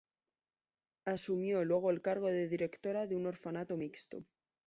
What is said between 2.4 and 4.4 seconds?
directora de un orfanato mixto.